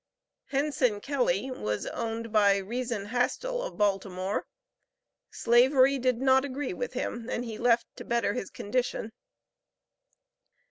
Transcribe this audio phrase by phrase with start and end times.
[0.45, 4.47] Henson Kelly was owned by Reason Hastell, of Baltimore.
[5.29, 9.11] Slavery did not agree with him, and he left to better his condition.